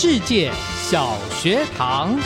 [0.00, 2.16] 世界小学堂，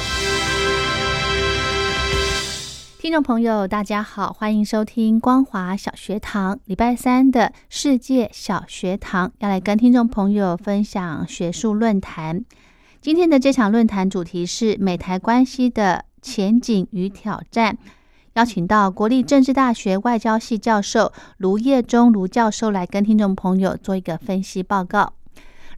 [2.99, 6.61] 听众朋友，大家好，欢迎收听光华小学堂。
[6.67, 12.45] 礼拜三的世界小学堂要来跟听众朋友分享学术论坛。
[13.01, 17.79] 今天的这场论坛主题是美台关系的前景与挑战，
[18.35, 25.15] 邀请到国立政治大学外交系教授卢业忠卢教授来跟听众朋友做一个分析报告。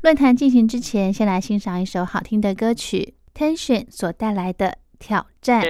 [0.05, 5.63] 论坛进行之前，先来欣赏一首好听的歌曲，Tension 所带来的《挑战》。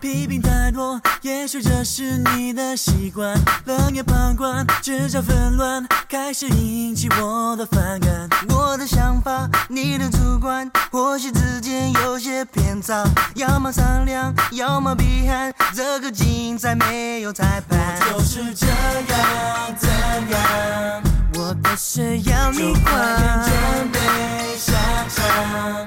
[0.00, 3.36] 批评太多，也许这是你的习惯。
[3.64, 8.28] 冷眼旁观，制造纷乱，开始引起我的反感。
[8.48, 13.04] 我的想法，你的主观，或许之间有些偏差。
[13.34, 15.52] 要么商量，要么避寒。
[15.74, 17.78] 这个竞赛没有裁判，
[18.14, 19.88] 我就是这样，怎
[20.30, 21.02] 样？
[21.34, 22.94] 我的事要你管。
[23.44, 23.98] 准备
[24.56, 24.74] 下
[25.08, 25.86] 场，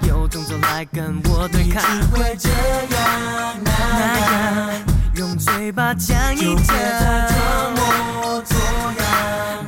[0.74, 1.84] 来跟我对抗。
[1.84, 3.70] 你只会这样那
[4.18, 4.74] 样，
[5.18, 6.76] 用嘴巴讲一讲。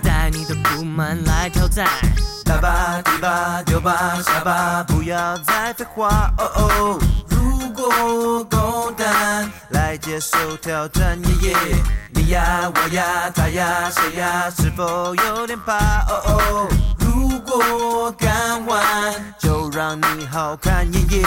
[0.02, 1.86] 带你的不满来挑战。
[2.46, 6.34] 来吧，提吧，丢吧，下吧，不要再废话。
[6.40, 7.00] 哦哦，
[7.30, 11.20] 如果够胆，来接受挑战。
[11.44, 11.56] 耶耶，
[12.16, 15.76] 你呀，我呀，他呀，谁呀，是否有点怕？
[16.08, 16.68] 哦哦，
[17.16, 18.84] 如果敢玩，
[19.40, 20.86] 就让你好看。
[20.92, 21.26] 耶耶。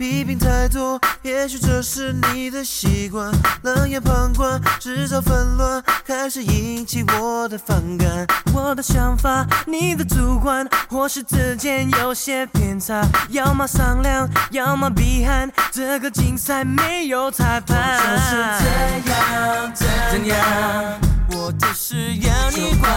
[0.00, 3.30] 批评太多，也许这是你的习惯。
[3.60, 8.26] 冷眼旁观，制造纷乱，开始引起我的反感。
[8.54, 13.02] 我的想法，你的主观，或许之间有些偏差。
[13.28, 15.52] 要么商量，要么避寒。
[15.70, 18.64] 这个竞赛没有裁判，就是这
[19.12, 20.98] 样，怎样？
[21.32, 22.90] 我就是要你管，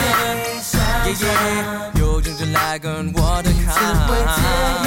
[0.00, 1.64] 耶耶，
[2.00, 4.77] 有种就来跟我对抗。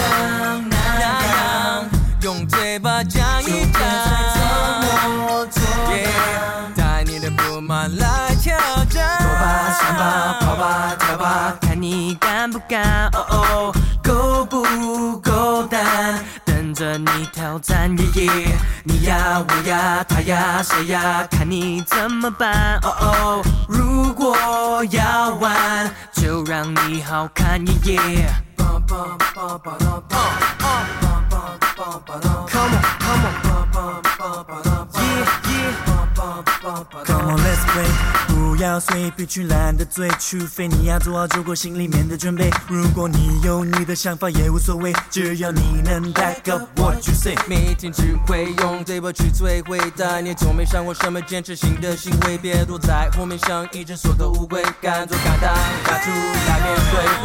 [16.73, 16.73] 胆？
[16.73, 18.57] 着你挑战，耶耶！
[18.83, 21.27] 你呀，我呀，他呀，谁呀？
[21.29, 22.79] 看你怎么办？
[22.83, 24.35] 哦哦，如果
[24.91, 29.61] 要玩，就让你好看，耶耶！Come on, come
[33.43, 33.50] on,
[38.27, 42.49] 不要随便去懒得嘴，除非你要做好足够心里面的准备。
[42.67, 47.35] 如果你有你的想法也无所谓，只要你能 back up what you say。
[47.47, 52.37] 每天只会用嘴巴去摧毁，但你从没想过什么坚持性的行为。
[52.37, 55.53] 别躲在后面像一只缩头乌龟，敢做敢当，
[55.84, 57.22] 敢出来面对。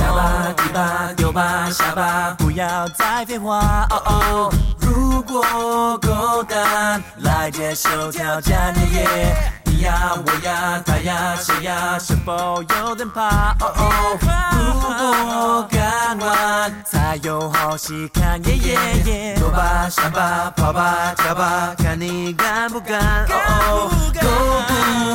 [0.00, 3.86] 来吧，提吧，丢吧，下吧，不要再废话。
[3.90, 9.52] 哦哦，如果够胆，来接受挑战，耶耶。
[9.80, 11.98] 你呀，我呀，他呀，谁呀？
[11.98, 13.56] 是否有点怕？
[13.60, 14.18] 哦哦，
[14.52, 18.38] 如果敢玩，才有好戏看。
[18.44, 23.00] 耶耶耶，走吧，上吧，跑吧，跳吧，看你敢不敢？
[23.30, 23.88] 哦哦，
[24.20, 24.28] 够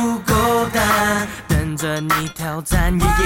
[0.02, 1.28] 不够胆？
[1.46, 2.92] 等着你挑战。
[2.98, 3.24] 耶耶，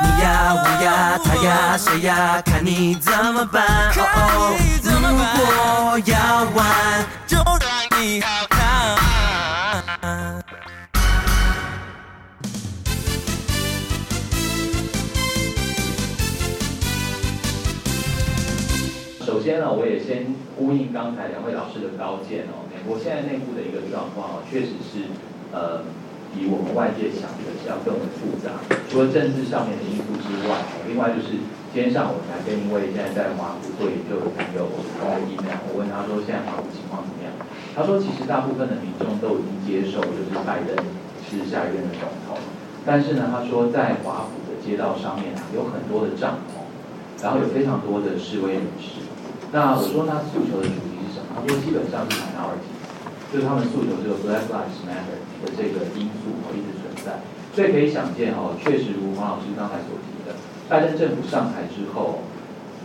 [0.00, 2.40] 你呀，我呀，他呀，谁呀？
[2.46, 3.66] 看你怎么办？
[3.96, 4.54] 哦哦，
[4.84, 4.92] 如
[5.34, 6.64] 果要玩，
[7.26, 8.00] 就让。
[8.00, 8.58] 你好看。
[20.58, 22.66] 呼应刚才两位老师的高见哦。
[22.66, 25.06] 美国现在内部的一个状况哦，确实是
[25.54, 25.86] 呃
[26.34, 28.58] 比我们外界想的是要更为复杂。
[28.90, 30.58] 除了政治上面的因素之外，
[30.90, 31.38] 另外就是
[31.70, 34.66] 今天上午才跟一位现在在华府做研究的朋友
[34.98, 37.30] 通了 email，我问他说现在华府情况怎么样？
[37.78, 40.74] 他说其实大部分的民众都已经接受，就是拜登
[41.22, 42.34] 是下一任的总统。
[42.84, 46.66] 但是呢，他说在华府的街道上面啊，有很多的帐篷，
[47.22, 49.06] 然后有非常多的示威人士。
[49.50, 51.32] 那我说他诉求的主题是什么？
[51.32, 52.68] 他说基本上是 minority，
[53.32, 57.24] 就是他们诉求这个 Black Lives Matter 的这个因素哦一直存在，
[57.56, 60.36] 所以可以想见哦，确实如黄老师刚才所提的，
[60.68, 62.20] 拜登政府上台之后，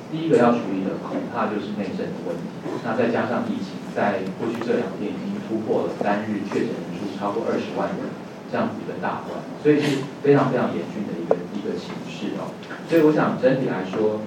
[0.08, 2.48] 第一个要处理的恐怕就是内政的问题。
[2.88, 8.08] 那再加上疫情，在过去这两天已经突破了单日确诊人数超过二十万人
[8.48, 12.56] 这样子一个大关，所以是非常非常严峻的一个一个形势哦。
[12.88, 14.24] 所以我想整体来说。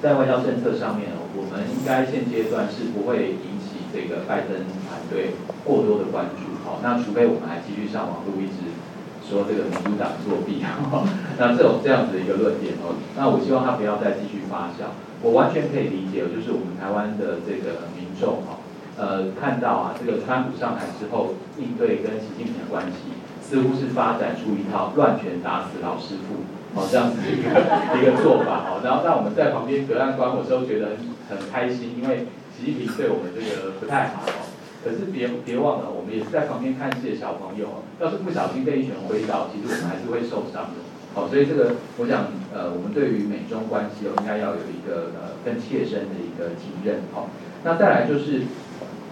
[0.00, 6.58] 在外交政策上面哦，我们应该现阶段是不会引起这个拜登团队过多的关注。
[6.64, 8.74] 好，那除非我们还继续上网路一直
[9.22, 10.62] 说这个民主党作弊，
[11.38, 14.90] 那这种这样子的一个论点哦，那我希望他不要再继续发酵。
[15.22, 18.58] 我完全可以理解，就是我们台湾的这个民众哈，
[18.96, 26.44] 呃，看到啊，这个川普上台之后应对跟习近平的关系，似乎是发展出一套乱拳打死老师傅。
[26.74, 27.50] 哦，这样子一个
[27.98, 34.54] 一个做法哦，然后让我们在旁边隔岸观火时候觉得很很开心，因为习近平对我们这个不太好哦。
[34.80, 40.80] 可是别别忘了，我们也是在旁边看戏的小朋友，要是不小心被一拳挥到，其实我们还是会受伤的。
[41.12, 47.02] 好，所以这个我想，呃，我们对于美中关系哦，应该要有一个呃更切身的一个体认。
[47.12, 47.28] 好，
[47.64, 48.46] 那再来就是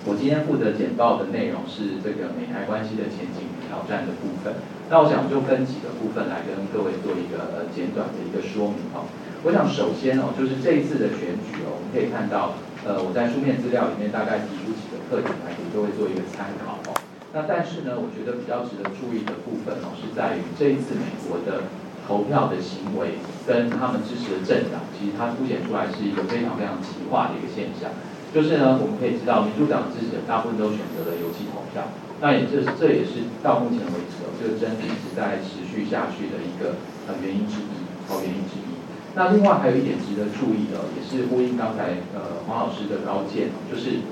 [0.07, 4.55] 我今天负责简报的内容是这个美台关系的前景挑战的部分。
[4.90, 9.05] 那我想就分几个部分来跟各位做一个呃简短的一个说明哦。
[9.44, 12.56] 我想首先哦，就是这一次的选举哦，我们可以看到，
[12.88, 16.96] 呃，我在书面资料里面大概提出几个特点来给各位做一个参考哦。
[17.37, 21.69] 那但是呢，我觉得比较值得注意的部分哦，是在于这一次美国的
[22.08, 27.93] 投票的行为跟他们支持的政党，其实它凸显出来是一个非常非常极化的一个现象。
[28.35, 31.89] 就是呢，我们可以知道，民主党支持者大部分都选择了邮寄投票。
[32.21, 36.77] 那也就是这也是到目前为止哦，这个争议一直在持续下去的一个
[37.07, 37.73] 呃原因之一，
[38.11, 38.75] 哦原因之一。
[39.15, 44.03] 那另外还有一点值得注意的，也是呼应刚才呃黄老师的高见，就是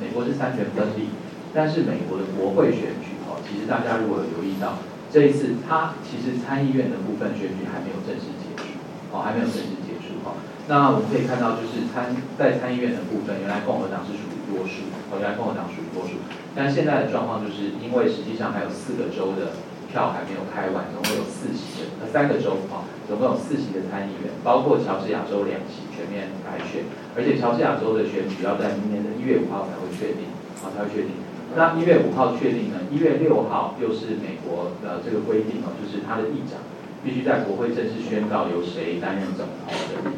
[0.00, 1.10] 美国是三权分立，
[1.52, 4.78] 但是美国的国会选举哦，其实大家如果有留意到，
[5.10, 8.78] 这一次它其实参议院的部分选举还没有正式结束，
[9.10, 9.77] 哦还没有正式。
[10.68, 16.20] 那我们可以看到，就是参在参议院的部分，原来共和党是属于多数，哦原来共和党属于多数。
[16.52, 19.56] 但现在的状况就是，因为实际上还有四个州的
[19.88, 26.84] 票还没有开完，总共有四席的，呃三个州啊，总共有四席的参议员，包括乔治亚州两席全面改选，
[27.16, 30.28] 而且乔治亚州的选举要在明年的一月五号才会确定，
[30.60, 31.16] 啊才会确定。
[31.56, 36.60] 那一月五号确定呢，一月六号又是美国的这个规定哦，就是他的议长
[37.00, 40.17] 必须在国会正式宣告由谁担任总统的日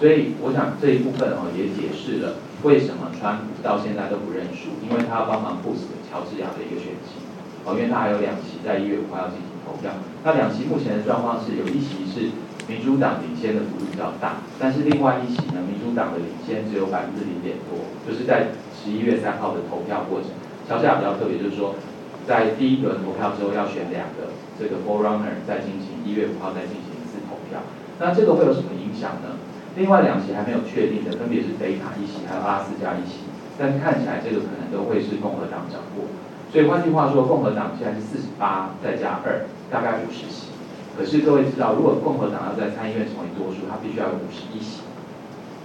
[0.00, 7.20] 所以我想这一部分哦也解释了为什么川普到现在都不认输，因为他要帮忙 push 乔治亚的一个选情，
[7.68, 9.92] 哦，因为他还有两席在一月五号要进行投票。
[10.24, 12.32] 那两席目前的状况是有一席是
[12.64, 20.32] 民主党领先的幅度比较大，但是另外一席呢，民主党的领先只有百分之零点多，就是在十一月三号的投票过程。
[20.64, 21.76] 乔治亚比较特别，就是说
[22.24, 27.60] 在第一轮投票之后要选两个这个 forerunner 再进行一月五号再进行一次投票。
[28.00, 29.39] 那这个会有什么影响呢？
[29.76, 33.22] 另外两席还没有确定的，分别是北卡一席还有阿斯加一席，
[33.58, 36.10] 但看起来这个可能都会是共和党掌握。
[36.50, 40.50] 所以换句话说，共和党现在是四十八再加二，大概五十席。
[40.98, 44.82] 可是各位知道，如果共和党要在参议院成为多数，他必须要有五十一席。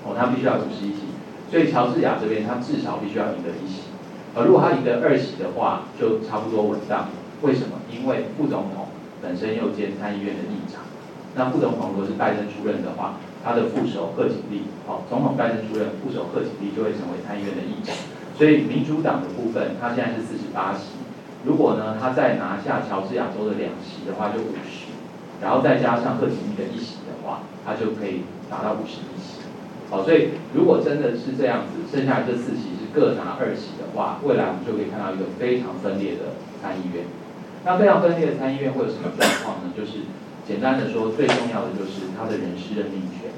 [0.06, 1.10] 哦，他必须要五十一席。
[1.50, 3.90] 所以乔治亚这边他至少必须要赢得一席。
[4.36, 7.10] 而如果他赢得二席的话，就差不多稳当。
[7.42, 7.82] 为什么？
[7.90, 8.88] 因为副总统
[9.22, 10.86] 本身又兼参议院的议长。
[11.34, 17.94] 那副总统如果是拜登出任的话，他的副手贺锦丽，好，总统拜登出任，副手贺锦丽就会成为参议院的议长。
[18.34, 20.98] 所以民主党的部分，他现在是四十八席。
[21.46, 24.90] 如果呢，他再拿下乔治亚州的两席的话，就五十。
[25.40, 29.46] 然后再加上贺锦丽的一席的话，他就可以达到五十一席。
[29.92, 36.34] 好，所以如果真的是这样子，剩下这四席是各拿二席的话，未来我们就可以看到一个非常分裂的
[36.64, 37.06] 参议院。
[37.64, 39.70] 那非常分裂的参议院会有什么状况呢？
[39.78, 40.10] 就是
[40.48, 43.34] 简单的说，最重要的就是他的人事任命权。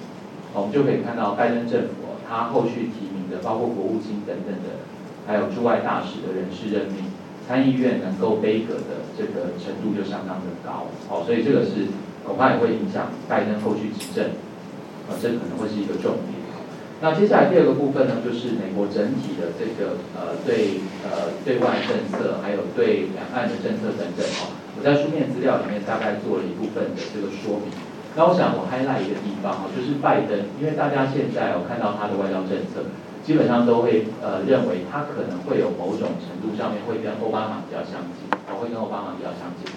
[0.53, 4.81] 我们就可以看到拜登政府，他后续提名的包括国务卿等等的
[5.27, 7.11] 还有驻外大使的人事任命，
[7.47, 11.87] 参议院能够背阁的这个程度就相当的高，好，所以这个是
[12.25, 14.35] 恐怕也会影响拜登后续执政，
[15.07, 16.35] 啊，这可能会是一个重点。
[16.99, 24.25] 那接下来第二个部分呢，就是美国整体的这个呃对呃对外政策，还有对两岸的政策等等，
[24.77, 27.73] 我在书面资料里面大概做了一部分的这个说明。
[28.15, 32.85] 那我想我 highlight 一个地方哈，就是拜登，因为大家现在我看到他的外交政策，
[33.21, 39.69] 基本上都会呃认为他可能会有某种程度上面会跟奥巴马比较相近，哦会跟奥巴马比较相近。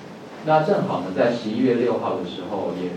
[0.49, 2.97] 那正好呢，在十一月六号的时候，也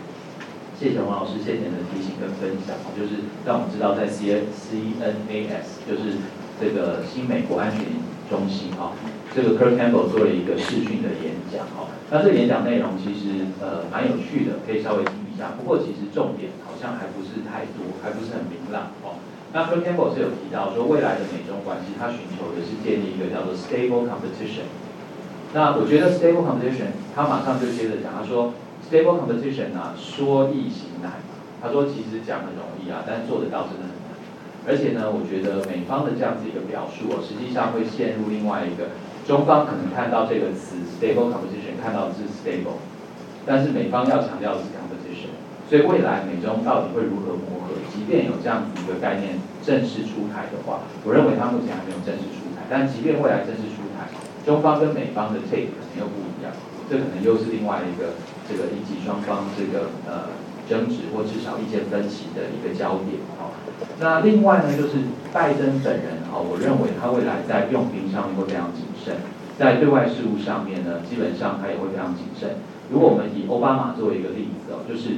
[0.80, 6.24] 谢谢王老师先前的提醒跟分享，就是让我们知道在 C N C N A S 就是
[6.56, 7.84] 这个新美国安全
[8.32, 8.96] 中心哈，
[9.36, 11.90] 这个 Kirk Campbell 做了一个视讯的演讲哦。
[12.10, 15.58] 那这个演讲内容其实呃蛮有趣的，可以稍微听一下。
[15.58, 19.18] 不过其实重点好像还不是太多，还不是很明朗哦。
[19.54, 24.70] 那 Kirk Campbell 是有提到说，未来的美中关系，他寻求的是建立一个叫做 stable competition。
[25.54, 28.54] 那我觉得 stable competition，他马上就接着讲，他说
[28.86, 31.22] stable competition 啊，说易行难。
[31.62, 34.14] 他说其实讲很容易啊，但做得到真的很难。
[34.66, 38.92] 而且呢，我觉得美方的这样子一个表述哦，实际上会陷入另外一个，
[39.28, 42.84] 中方可能看到这个词 stable competition，看到的是 stable，
[43.46, 45.32] 但是美方要强调的是 "competition"，。
[45.70, 47.80] 所以未来美中到底会如何磨合？
[47.94, 52.68] 即便有这样子一个概念正式出台的话，我认为它目前还没有正式出台。
[52.70, 54.12] 但即便未来正式出台，
[54.46, 56.52] 中方跟美方的 take 可能又不一样，
[56.90, 60.36] 这可能又是另外一个这个引起双方这个呃
[60.68, 63.24] 争执或至少意见分歧的一个焦点。
[63.40, 63.56] 好，
[64.00, 68.84] 那另外呢，就是拜登本人哈，我认为他未来在用兵上面会非常紧
[69.58, 72.58] 在对外事务上面呢，基本上他也会非常谨慎。
[72.92, 75.18] 如果我们以奥巴马作为一个例子哦，就是。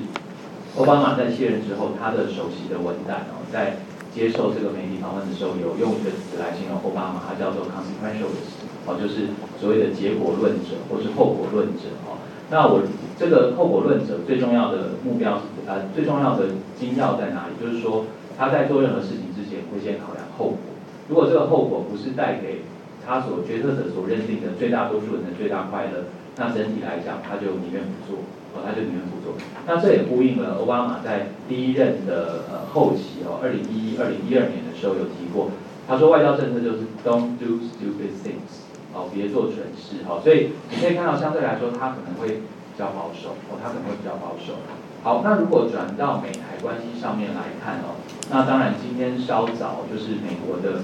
[0.75, 3.80] 奥巴马在卸任之后，他的首席的文胆哦，在
[4.12, 12.20] 接受这个媒体访问的时候，有用一个词来形容奥巴马，他叫做 consequentialist，哦，就是所谓的结果论者或是后果论者哦。
[12.51, 12.84] 那我
[13.18, 17.56] 这个后果论者最重要的目标是呃最重要的精要在哪里？
[17.56, 18.04] 就是说
[18.38, 20.75] 他在做任何事情之前会先考量后果。
[21.08, 22.68] 如果这个后果不是带给
[23.05, 26.05] 他所决策者所认定的最大多数人的最大快乐，
[26.38, 28.63] 那整体来讲他就宁愿不做哦。
[28.65, 29.35] 他就宁愿不做，
[29.67, 35.51] 那这也呼应了奥巴马在第一任的呃后期哦，二零一一、二零一二年的时候有提过，
[35.88, 44.55] 他说外交政策就是 Don't do stupid things，哦，别做蠢事，哦，所以你可以看到相对来说他可能会比较保守，哦，他可能会比较保守。
[45.03, 48.00] 好，那如果转到美台关系上面来看哦，
[48.31, 50.81] 那当然今天稍早就是美国的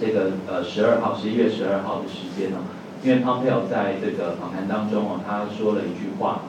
[0.00, 2.58] 这个呃十二号，十一月十二号的时间呢，
[3.02, 6.42] 因为 Pompeo 在这个访谈当中哦，他说了一句话。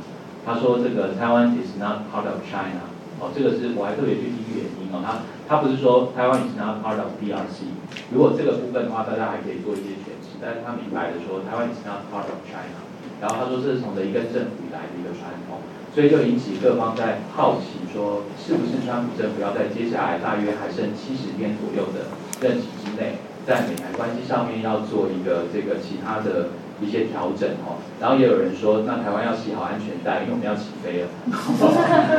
[0.45, 2.85] 他说：“这个台湾 is not part of China。”
[3.17, 5.01] 哦，这个是我还特别去听原因哦。
[5.01, 7.73] 他他不是说台湾 is not part of BRC。
[8.13, 10.37] 如果这个部分的话，大家还可以做一些诠释。
[10.37, 12.77] 但是他明白的说，台湾 is not part of China。
[13.17, 22.13] 然后他说这是从的一个政府以来的一个传统，所以就引起各方在好奇，说是不是川普政府要在接下来大约还剩七十天左右的
[22.45, 26.49] 任期之内，在美台关系上面要做一个这个其他的。
[26.83, 31.07] 一些调整哦，然后也有人说，那台湾要系好安全带，因为我们要起飞了。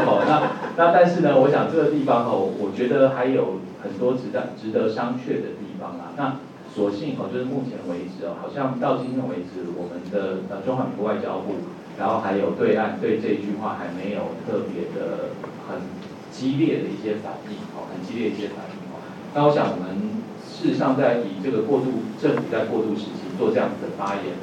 [0.09, 6.17] 哦，那那但是呢，我想这个地方哦，我觉得还有很多值得值得商榷的地方啊。
[6.17, 6.41] 那
[6.73, 11.61] 所幸哦，就是目前为止哦，好像到今天为止，我们的呃中华民国外交部，
[12.01, 15.37] 然后还有对岸对这句话还没有特别的
[15.69, 15.85] 很
[16.33, 19.05] 激烈的一些反应哦，很激烈一些反应哦。
[19.37, 20.16] 那我想我们
[20.67, 24.35] 事实上在以这个过渡政府在过渡时期做这样子的发言。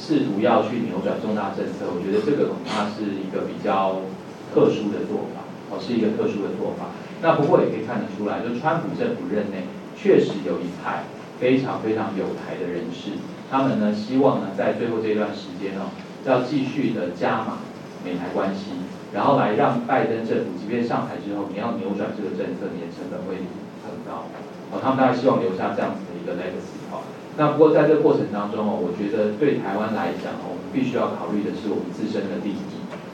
[0.00, 4.00] 试图要去扭转重大政策，我觉得这个恐怕是一个比较
[4.48, 6.88] 特殊的做法，哦，是一个特殊的做法。
[7.20, 11.04] 那不过也可以看得出来，就川普政府任内确实有一派
[11.36, 13.20] 非常非常有台的人士，
[13.52, 15.92] 他们呢希望呢在最后这段时间哦，
[16.24, 17.60] 要继续的加码
[18.00, 18.80] 美台关系，
[19.12, 23.36] 然后来让拜登政府即便上台之后，你要扭转这个政策，你的成本会
[23.84, 24.24] 很高。
[24.70, 27.02] 哦，他们大概希望留下这样子的一个 legacy 哦。
[27.36, 32.62] 那不过在这个过程当中哦，我觉得对台湾来讲哦，我们必须要考虑的是我们自身的利益。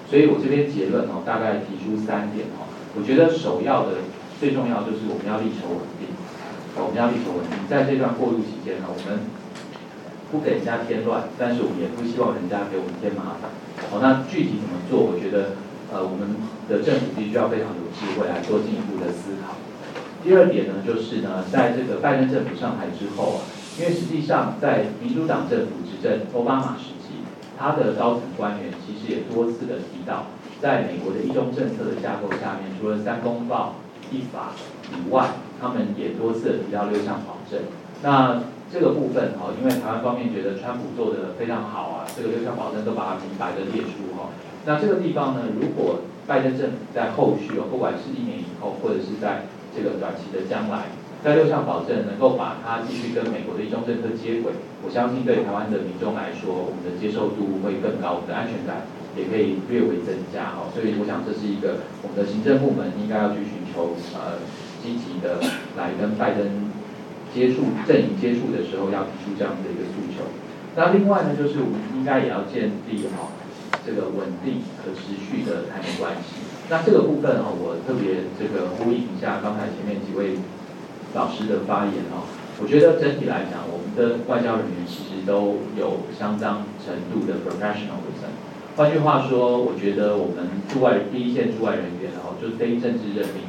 [0.09, 2.71] 所以我这边结论哦，大概提出三点哦。
[2.95, 4.05] 我觉得首要的、
[4.39, 6.13] 最重要就是我们要力求稳定。
[6.77, 9.25] 我们要力求稳定，在这段过渡期间呢，我们
[10.31, 13.49] 不给人家添乱，但是我们也不希望人家给我们添麻烦。
[13.89, 15.01] 好，那具体怎么做？
[15.01, 15.57] 我觉得
[15.89, 16.37] 呃，我们
[16.69, 19.57] 的政府必须要非常有智慧来做进一步的思考。
[20.27, 23.47] 第二点呢，就是呢，在这个拜登政府上台之后啊。
[23.79, 27.23] 因为实际上，在民主党政府执政奥巴马时期，
[27.57, 30.27] 他的高层官员其实也多次的提到，
[30.61, 33.77] 在美国的一中政策的架构下面，除了三公报、
[34.11, 34.51] 一法
[34.91, 35.29] 以外，
[35.61, 37.61] 他们也多次的提到六项保证。
[38.03, 38.43] 那
[38.73, 44.31] 这个部分哈，因为台湾方面觉得川普做的非常好啊，这个六项保证都把它明白的列出哈。
[44.65, 49.45] 那这个地方呢，如果拜登政府在后续哦，不管是一年以后，或者是在
[49.77, 50.89] 这个短期的将来，
[51.23, 60.73] 在六项保证能够把它继续跟美国的一中政策接轨，我相信对台湾的民众来说，我们的接受度会更高，我们的安全感也可以略微增加哈。
[60.73, 64.41] 所以我想这是一个我们的行政部门应该要去寻求呃
[64.81, 65.45] 积极的
[65.77, 66.73] 来跟拜登。
[67.35, 70.25] 接触阵营接触的时候，要提出这样的一个诉求。
[70.75, 73.33] 那另外呢，就是我们应该也要建立好
[73.85, 76.46] 这个稳定可持续的台美关系。
[76.69, 80.35] 那这个部分哈，我特别这个呼应一下刚才前面几位
[81.15, 82.27] 老师的发言哦。
[82.59, 88.35] 我觉得整体来讲，我们的外交人员其实都有相当程度的 professionalism。
[88.75, 93.47] 换句话说，我觉得我们驻外第一线驻外人员，然后就非政治任命，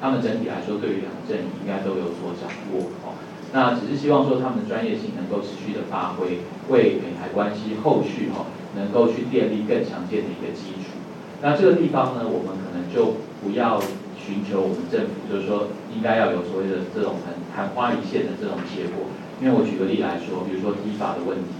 [0.00, 3.14] 他们整体来说对于两阵营应该都有所掌握哦。
[3.52, 10.95] 那只是希望说他们的专业性能够持续的发挥，为美台关系后续哈能够去奠立更强健的一个基础。
[11.42, 13.80] 那这个地方呢，我们可能就不要
[14.16, 19.06] 寻求我们政府，就是说应该要有所谓的这种很昙花一现的这种结果。
[19.40, 21.52] 因为我举个例来说，比如说低法的问题，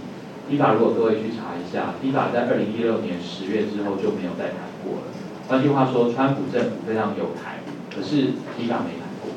[0.49, 5.13] 低法如果各位去查一下，低法在二零一六年十月之后就没有再谈过了。
[5.47, 7.61] 换句话说，川普政府非常有台，
[7.93, 9.29] 可是低法没谈过。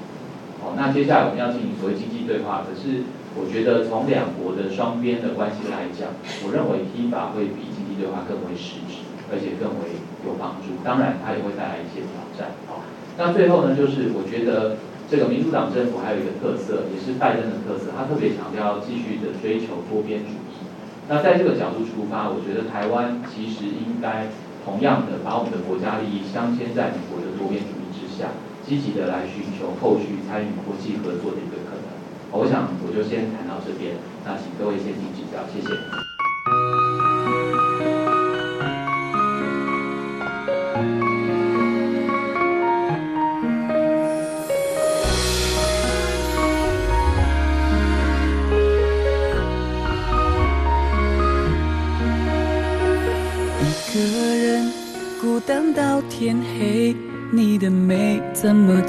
[0.65, 2.65] 好，那接下来我们要进行所谓经济对话。
[2.65, 3.05] 可是
[3.37, 9.97] 我觉得从两国的双边的关系来讲，我认为 T 法会比经济对话更为实质，而且更为
[10.27, 10.77] 有帮助。
[10.85, 12.53] 当然，它也会带来一些挑战。
[12.67, 12.83] 好，
[13.17, 14.77] 那最后呢，就是我觉得
[15.09, 20.61] 这个民主党政府还有一个特色，也是拜登的特色，他特别强调继续的追求多边主义。
[21.09, 24.31] 那在这个角度出发，我觉得台湾其实应该
[24.65, 28.31] 同样的把我们的国家利益镶嵌在美国的多边主义之下。
[28.63, 31.91] 积极的来寻求后续参与国际合作的一个可能，
[32.31, 36.10] 我想我就先谈到这边，那请各位先听指教，谢谢。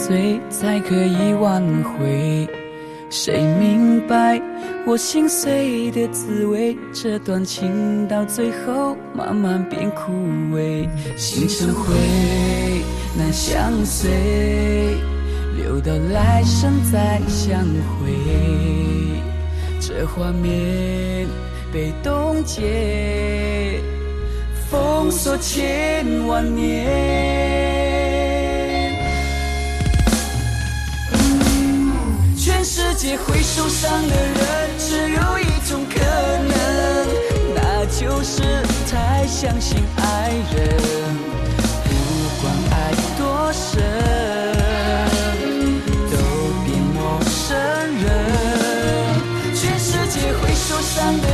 [0.08, 2.48] 醉才可以挽回？
[3.10, 4.42] 谁明白
[4.86, 6.76] 我心碎的滋味？
[6.94, 10.12] 这段情到最后慢慢变枯
[10.56, 10.88] 萎，
[11.18, 11.94] 心成灰
[13.18, 14.10] 难相随，
[15.58, 18.12] 留到来生再相会。
[19.80, 21.28] 这画面
[21.72, 23.80] 被冻结，
[24.70, 27.31] 封锁千万年。
[33.02, 34.38] 界会受伤的人，
[34.78, 35.98] 只有一种可
[36.48, 36.54] 能，
[37.56, 38.44] 那就是
[38.92, 40.78] 太相信爱人。
[41.84, 41.90] 不
[42.40, 43.82] 管爱多深，
[46.12, 46.16] 都
[46.64, 47.58] 变陌生
[48.04, 48.06] 人。
[49.56, 51.28] 全世界会受伤的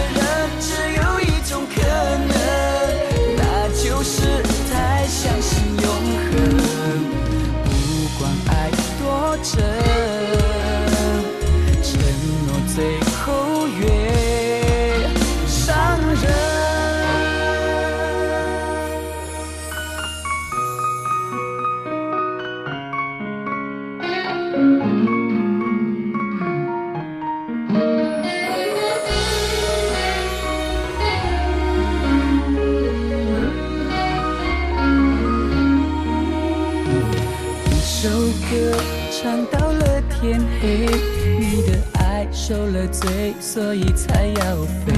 [40.68, 42.04] 你的爱。
[42.32, 44.94] 受了罪，所以才要飞。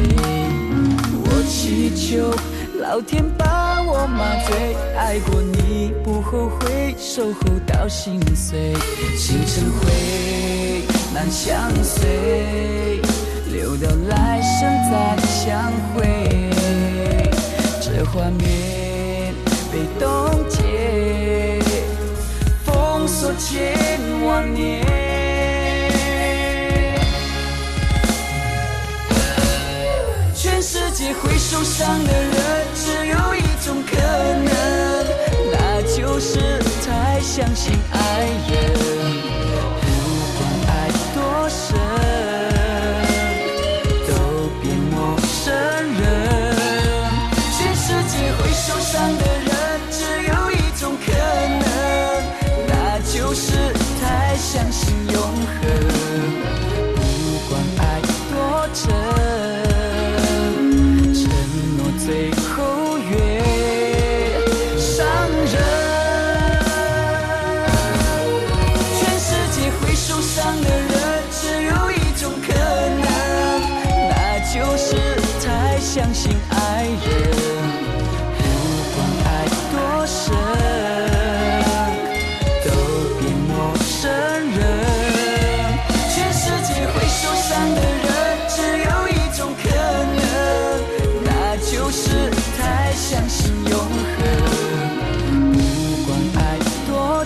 [1.23, 2.33] 我祈求
[2.79, 8.73] 老天把我麻醉，爱过你不后悔，守候到心碎。
[9.15, 12.99] 心成灰难相随，
[13.51, 16.49] 留到来生再相会。
[17.79, 19.33] 这画面
[19.71, 20.07] 被冻
[20.49, 21.59] 结，
[22.65, 23.77] 封锁千
[24.25, 25.08] 万年。
[31.07, 32.33] 会受伤的人，
[32.75, 33.95] 只有一种可
[34.43, 34.47] 能，
[35.51, 37.97] 那就是太相信爱
[38.51, 39.48] 人。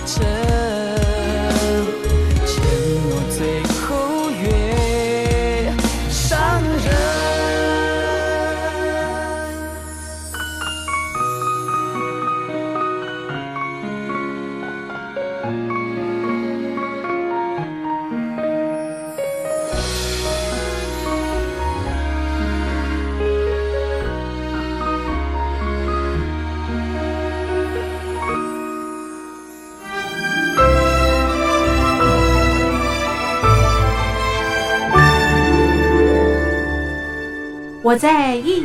[0.06, 0.33] such a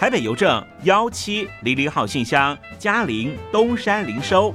[0.00, 4.54] 台北邮政幺七零零号信箱，嘉陵东山零收。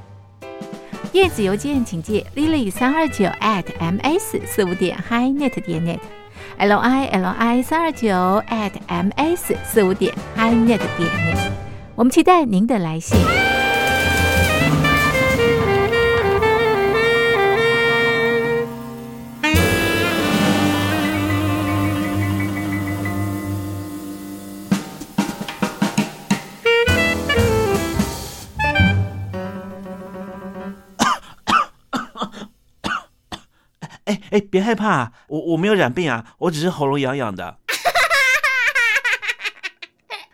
[1.12, 8.08] 电子邮件请借 lily 三二九 at ms 四五点 hi.net 点 net，l i l i 三二九
[8.50, 11.52] at ms 四五点 hi.net 点 net。
[11.94, 13.16] 我们期待您的来信。
[34.36, 37.58] 哎，别害怕，我我没有染病啊，我只是喉咙痒痒的。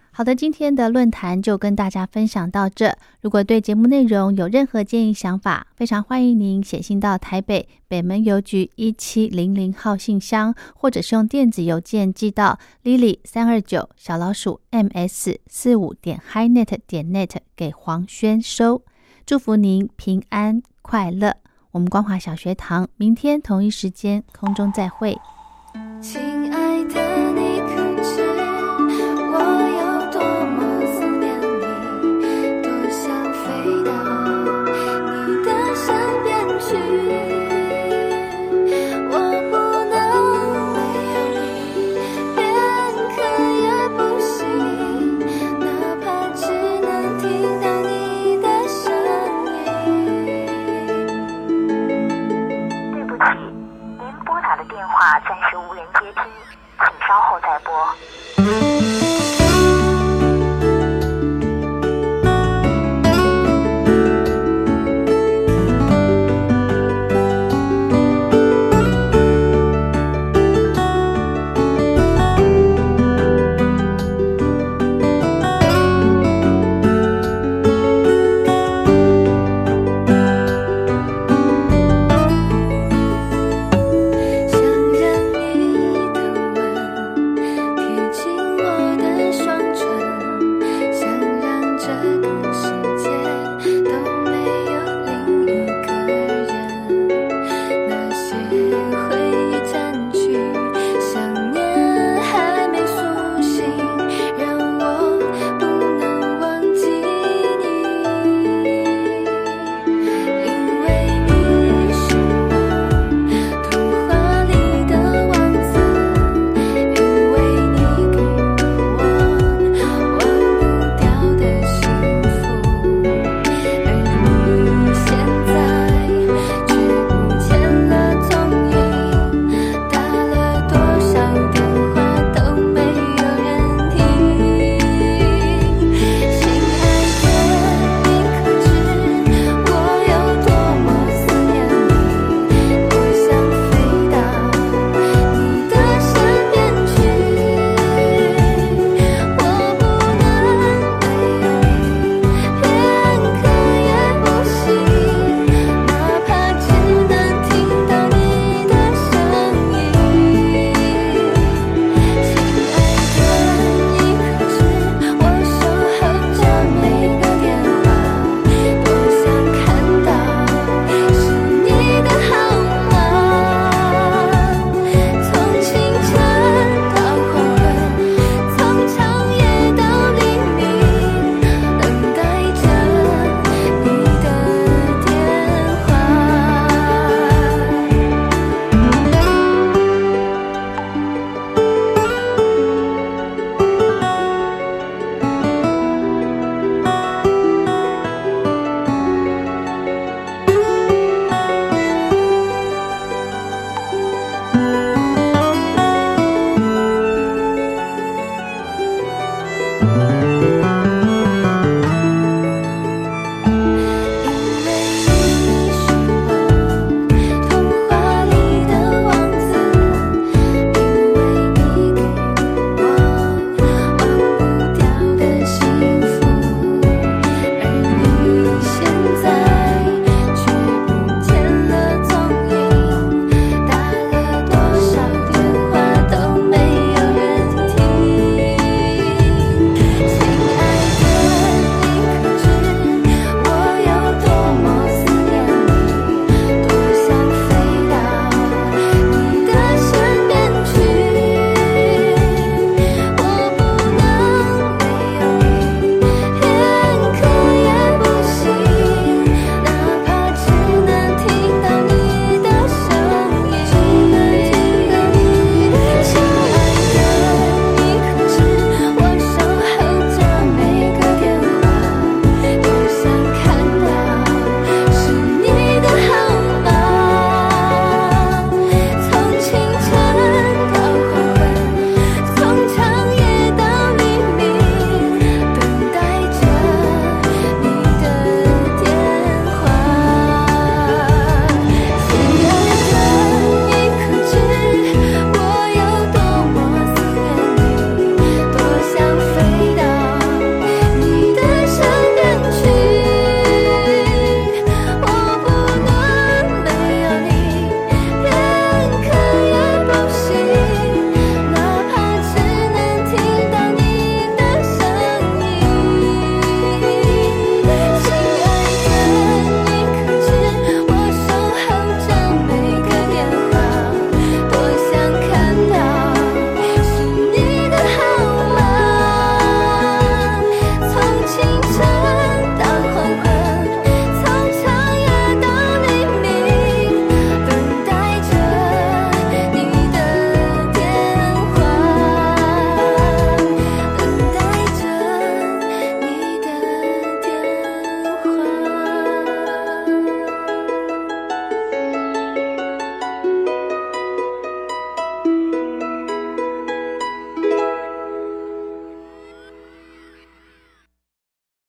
[0.09, 2.97] 好的，今天的论坛就跟大家分享到这。
[3.21, 18.81] 如果对节目内容有任何建议想法，非常欢迎您写信到台北北门邮局一七零零号信箱，或者是用电子邮件寄到 lily 三二九小老鼠 ms 四五点 HiNet 点 net 给黄轩收。
[19.27, 21.40] 祝福您平安快乐。
[21.71, 25.17] 我们光华小学堂明天同一时间空中再会。